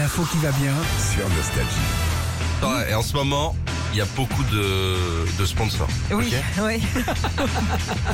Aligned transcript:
L'info 0.00 0.22
qui 0.32 0.38
va 0.38 0.50
bien 0.52 0.72
sur 1.12 1.28
Nostalgie. 1.28 1.68
Ouais, 2.62 2.90
Et 2.90 2.94
en 2.94 3.02
ce 3.02 3.12
moment, 3.12 3.54
il 3.92 3.98
y 3.98 4.00
a 4.00 4.06
beaucoup 4.16 4.42
de, 4.44 4.96
de 5.38 5.44
sponsors. 5.44 5.88
Oui, 6.10 6.32
oui. 6.62 6.80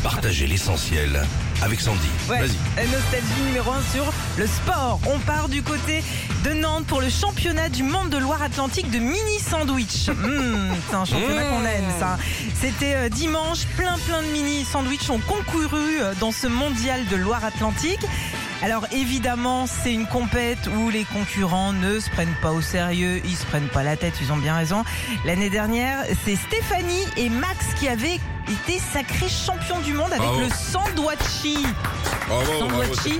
Partagez 0.03 0.49
l'essentiel 0.49 1.23
avec 1.63 1.81
Sandy. 1.81 2.09
Ouais. 2.29 2.41
Vas-y. 2.41 2.57
Euh, 2.79 2.87
Nostalgie 2.91 3.41
numéro 3.47 3.71
1 3.71 3.83
sur 3.95 4.05
le 4.37 4.47
sport. 4.49 4.99
On 5.07 5.21
part 5.21 5.49
du 5.49 5.63
côté 5.63 6.03
de 6.45 6.55
Nantes 6.55 6.87
pour 6.87 7.01
le 7.01 7.09
championnat 7.09 7.69
du 7.69 7.85
monde 7.85 8.09
de 8.11 8.19
Loire-Atlantique 8.19 8.91
de 8.91 8.99
mini 8.99 9.39
sandwich. 9.39 10.09
Mmh, 10.17 10.75
c'est 10.91 10.97
un 10.97 11.05
championnat 11.05 11.45
Mmh. 11.45 11.51
qu'on 11.51 11.65
aime 11.67 11.91
ça. 12.01 12.19
C'était 12.61 12.95
euh, 12.97 13.09
dimanche, 13.09 13.61
plein 13.77 13.97
plein 14.09 14.23
de 14.23 14.29
mini 14.29 14.65
sandwich 14.65 15.09
ont 15.09 15.21
concouru 15.21 16.01
euh, 16.01 16.15
dans 16.19 16.33
ce 16.33 16.49
mondial 16.49 17.07
de 17.07 17.17
Loire-Atlantique. 17.17 18.01
Alors 18.63 18.87
évidemment, 18.91 19.67
c'est 19.67 19.93
une 19.93 20.07
compète 20.07 20.69
où 20.79 20.89
les 20.91 21.05
concurrents 21.05 21.73
ne 21.73 22.01
se 22.01 22.09
prennent 22.11 22.35
pas 22.41 22.53
au 22.53 22.63
sérieux, 22.63 23.21
ils 23.25 23.37
se 23.37 23.45
prennent 23.47 23.69
pas 23.69 23.83
la 23.83 23.97
tête, 23.97 24.15
ils 24.21 24.33
ont 24.33 24.37
bien 24.37 24.57
raison. 24.57 24.83
L'année 25.25 25.51
dernière, 25.51 25.99
c'est 26.25 26.37
Stéphanie 26.37 27.05
et 27.17 27.29
Max 27.29 27.59
qui 27.79 27.87
avaient 27.87 28.19
été 28.49 28.81
sacrés 28.93 29.29
champions 29.29 29.81
du 29.81 29.93
monde 29.93 30.11
avec 30.13 30.23
Bravo. 30.23 30.41
le 30.41 30.49
sandwichi. 30.49 31.67
Bravo, 32.29 32.53
Sandwichi. 32.59 33.19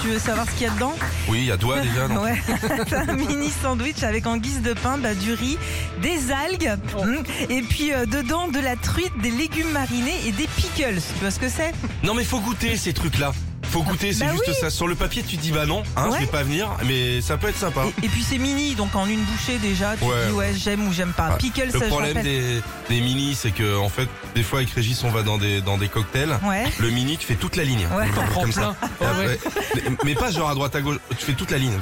Tu 0.00 0.08
veux 0.08 0.18
savoir 0.18 0.46
ce 0.46 0.52
qu'il 0.52 0.62
y 0.62 0.70
a 0.70 0.72
dedans? 0.72 0.94
Oui, 1.28 1.40
il 1.40 1.46
y 1.46 1.52
a 1.52 1.56
doigt 1.56 1.80
déjà, 1.80 2.08
non? 2.08 2.22
Ouais, 2.22 2.40
c'est 2.88 2.94
un 3.10 3.12
mini 3.12 3.50
sandwich 3.50 4.02
avec 4.02 4.26
en 4.26 4.36
guise 4.38 4.62
de 4.62 4.72
pain 4.72 4.98
bah, 4.98 5.14
du 5.14 5.34
riz, 5.34 5.58
des 6.00 6.32
algues, 6.32 6.78
hum, 6.96 7.22
et 7.50 7.62
puis 7.62 7.92
euh, 7.92 8.06
dedans 8.06 8.48
de 8.48 8.58
la 8.58 8.76
truite, 8.76 9.12
des 9.20 9.30
légumes 9.30 9.70
marinés 9.70 10.26
et 10.26 10.32
des 10.32 10.46
pickles. 10.56 11.00
Tu 11.00 11.20
vois 11.20 11.30
ce 11.30 11.38
que 11.38 11.48
c'est? 11.48 11.72
Non 12.02 12.14
mais 12.14 12.24
faut 12.24 12.40
goûter 12.40 12.76
ces 12.76 12.92
trucs-là. 12.92 13.32
Faut 13.72 13.82
goûter, 13.82 14.12
c'est 14.12 14.26
Bah 14.26 14.32
juste 14.32 14.44
oui. 14.48 14.54
ça. 14.60 14.68
Sur 14.70 14.86
le 14.86 14.94
papier, 14.94 15.22
tu 15.22 15.36
dis 15.36 15.50
bah 15.50 15.64
non, 15.66 15.82
hein, 15.96 16.08
Ouais. 16.10 16.16
je 16.18 16.24
vais 16.24 16.30
pas 16.30 16.42
venir, 16.42 16.68
mais 16.84 17.20
ça 17.22 17.38
peut 17.38 17.48
être 17.48 17.56
sympa. 17.58 17.84
et, 18.02 18.04
et 18.06 18.08
puis 18.08 18.22
c'est 18.28 18.36
mini, 18.38 18.74
donc 18.74 18.94
en 18.94 19.06
une 19.06 19.22
bouchée 19.22 19.56
déjà, 19.58 19.96
tu 19.96 20.04
Ouais. 20.04 20.26
dis 20.28 20.32
ouais 20.32 20.52
j'aime 20.56 20.86
ou 20.86 20.92
j'aime 20.92 21.12
pas. 21.14 21.30
Ouais. 21.30 21.36
Pickles, 21.38 21.70
Le 21.72 21.80
ça 21.80 21.86
problème 21.86 22.20
des, 22.22 22.60
des 22.90 23.00
mini, 23.00 23.34
c'est 23.34 23.50
que 23.50 23.78
en 23.78 23.88
fait, 23.88 24.08
des 24.34 24.42
fois 24.42 24.58
avec 24.58 24.70
Régis, 24.72 25.02
on 25.04 25.10
va 25.10 25.22
dans 25.22 25.38
des 25.38 25.62
dans 25.62 25.78
des 25.78 25.88
cocktails. 25.88 26.38
Ouais. 26.44 26.64
Le 26.78 26.90
mini, 26.90 27.16
tu 27.16 27.26
fais 27.26 27.34
toute 27.34 27.56
la 27.56 27.64
ligne. 27.64 27.86
Ouais. 27.96 28.08
Comme 28.34 28.52
ça. 28.52 28.74
Mais- 29.00 29.82
Mais 30.04 30.14
pas 30.14 30.30
genre 30.30 30.50
à 30.50 30.54
droite 30.54 30.74
à 30.76 30.80
gauche. 30.82 30.98
Tu 31.18 31.24
fais 31.24 31.32
toute 31.32 31.50
la 31.50 31.58
ligne. 31.58 31.72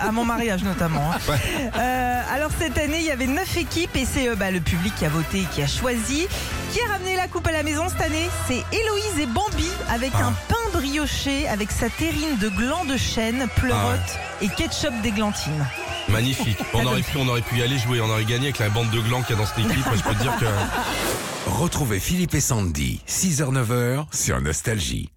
à 0.00 0.10
mon 0.10 0.24
mariage 0.24 0.62
notamment. 0.64 1.08
hein. 1.12 1.34
Euh, 1.78 2.20
alors 2.34 2.50
cette 2.58 2.78
année, 2.78 2.98
il 2.98 3.06
y 3.06 3.10
avait 3.10 3.26
neuf 3.26 3.56
équipes 3.56 3.94
et 3.96 4.04
c'est 4.04 4.28
euh, 4.28 4.34
bah, 4.34 4.50
le 4.50 4.60
public 4.60 4.92
qui 4.96 5.04
a 5.04 5.08
voté 5.08 5.38
et 5.40 5.46
qui 5.54 5.62
a 5.62 5.66
choisi. 5.68 6.26
Qui 6.72 6.80
a 6.80 6.92
ramené 6.92 7.16
la 7.16 7.28
coupe 7.28 7.46
à 7.46 7.52
la 7.52 7.62
maison 7.62 7.84
cette 7.88 8.00
année? 8.00 8.28
C'est 8.48 8.54
Héloïse 8.72 9.20
et 9.20 9.26
Bambi 9.26 9.68
avec 9.90 10.10
Ah. 10.14 10.28
un 10.28 10.32
brioché 10.72 11.46
avec 11.48 11.70
sa 11.70 11.88
terrine 11.88 12.36
de 12.40 12.48
gland 12.48 12.84
de 12.84 12.96
chêne, 12.96 13.46
pleurote 13.56 14.00
Ah 14.16 14.44
et 14.44 14.48
ketchup 14.48 14.92
d'églantine. 15.02 15.66
Magnifique. 16.08 16.58
On 16.74 16.84
aurait 16.84 17.02
pu, 17.02 17.16
on 17.16 17.28
aurait 17.28 17.42
pu 17.42 17.56
y 17.56 17.62
aller 17.62 17.78
jouer. 17.78 18.00
On 18.00 18.10
aurait 18.10 18.24
gagné 18.24 18.46
avec 18.46 18.58
la 18.58 18.68
bande 18.70 18.90
de 18.90 19.00
glands 19.00 19.22
qu'il 19.22 19.36
y 19.36 19.38
a 19.38 19.42
dans 19.42 19.46
cette 19.46 19.58
équipe. 19.60 19.86
Moi, 19.86 19.96
je 19.96 20.02
peux 20.02 20.14
te 20.14 20.22
dire 20.22 20.36
que. 20.36 20.46
Retrouvez 21.46 22.00
Philippe 22.00 22.34
et 22.34 22.40
Sandy, 22.40 23.00
6h-9h 23.06 24.06
sur 24.12 24.40
Nostalgie. 24.40 25.10